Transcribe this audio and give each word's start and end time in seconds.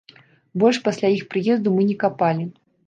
Больш 0.63 0.79
пасля 0.89 1.13
іх 1.19 1.23
прыезду 1.35 1.77
мы 1.77 1.81
не 1.93 1.97
капалі. 2.07 2.53